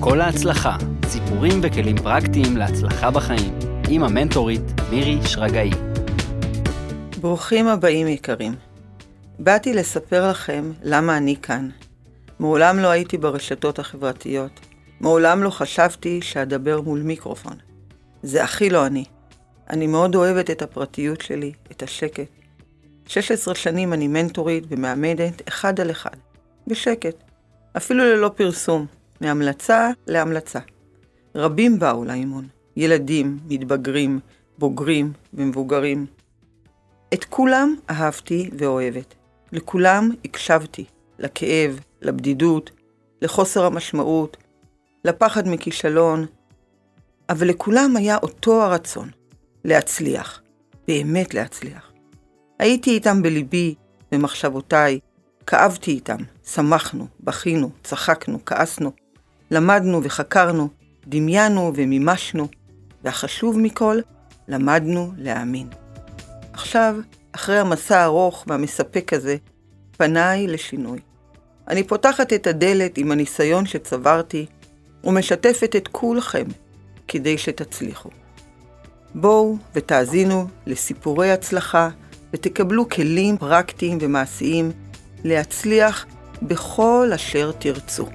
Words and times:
כל 0.00 0.20
ההצלחה, 0.20 0.76
סיפורים 1.06 1.60
וכלים 1.62 1.96
פרקטיים 1.96 2.56
להצלחה 2.56 3.10
בחיים, 3.10 3.58
עם 3.88 4.02
המנטורית 4.02 4.62
מירי 4.90 5.18
שרגאי. 5.26 5.70
ברוכים 7.20 7.68
הבאים 7.68 8.08
יקרים. 8.08 8.54
באתי 9.38 9.74
לספר 9.74 10.30
לכם 10.30 10.72
למה 10.82 11.16
אני 11.16 11.36
כאן. 11.42 11.68
מעולם 12.38 12.78
לא 12.78 12.88
הייתי 12.88 13.18
ברשתות 13.18 13.78
החברתיות. 13.78 14.60
מעולם 15.00 15.42
לא 15.42 15.50
חשבתי 15.50 16.22
שאדבר 16.22 16.80
מול 16.80 17.02
מיקרופון. 17.02 17.56
זה 18.22 18.44
הכי 18.44 18.70
לא 18.70 18.86
אני. 18.86 19.04
אני 19.70 19.86
מאוד 19.86 20.14
אוהבת 20.14 20.50
את 20.50 20.62
הפרטיות 20.62 21.20
שלי, 21.20 21.52
את 21.70 21.82
השקט. 21.82 22.28
16 23.06 23.54
שנים 23.54 23.92
אני 23.92 24.08
מנטורית 24.08 24.64
ומאמדת 24.68 25.48
אחד 25.48 25.80
על 25.80 25.90
אחד, 25.90 26.16
בשקט, 26.66 27.14
אפילו 27.76 28.04
ללא 28.04 28.30
פרסום, 28.36 28.86
מהמלצה 29.20 29.90
להמלצה. 30.06 30.58
רבים 31.34 31.78
באו 31.78 32.04
לאימון, 32.04 32.48
ילדים, 32.76 33.38
מתבגרים, 33.48 34.20
בוגרים 34.58 35.12
ומבוגרים. 35.34 36.06
את 37.14 37.24
כולם 37.24 37.74
אהבתי 37.90 38.50
ואוהבת. 38.58 39.14
לכולם 39.52 40.10
הקשבתי, 40.24 40.84
לכאב, 41.18 41.80
לבדידות, 42.02 42.70
לחוסר 43.22 43.64
המשמעות, 43.64 44.36
לפחד 45.04 45.48
מכישלון, 45.48 46.26
אבל 47.28 47.48
לכולם 47.48 47.96
היה 47.96 48.16
אותו 48.16 48.62
הרצון, 48.62 49.10
להצליח, 49.64 50.42
באמת 50.88 51.34
להצליח. 51.34 51.92
הייתי 52.58 52.90
איתם 52.90 53.22
בליבי, 53.22 53.74
במחשבותיי, 54.12 55.00
כאבתי 55.46 55.90
איתם, 55.90 56.16
שמחנו, 56.44 57.06
בכינו, 57.20 57.70
צחקנו, 57.82 58.38
כעסנו, 58.46 58.92
למדנו 59.50 60.00
וחקרנו, 60.04 60.68
דמיינו 61.06 61.72
ומימשנו, 61.74 62.48
והחשוב 63.04 63.58
מכל, 63.58 63.98
למדנו 64.48 65.12
להאמין. 65.16 65.68
עכשיו, 66.52 66.96
אחרי 67.32 67.58
המסע 67.58 68.00
הארוך 68.00 68.44
והמספק 68.46 69.12
הזה, 69.12 69.36
פניי 69.96 70.46
לשינוי. 70.46 70.98
אני 71.68 71.84
פותחת 71.84 72.32
את 72.32 72.46
הדלת 72.46 72.98
עם 72.98 73.12
הניסיון 73.12 73.66
שצברתי, 73.66 74.46
ומשתפת 75.04 75.76
את 75.76 75.88
כולכם 75.88 76.44
כדי 77.08 77.38
שתצליחו. 77.38 78.10
בואו 79.14 79.56
ותאזינו 79.74 80.46
לסיפורי 80.66 81.32
הצלחה 81.32 81.88
ותקבלו 82.32 82.88
כלים 82.88 83.38
פרקטיים 83.38 83.98
ומעשיים 84.00 84.72
להצליח 85.24 86.06
בכל 86.42 87.10
אשר 87.14 87.52
תרצו. 87.52 88.06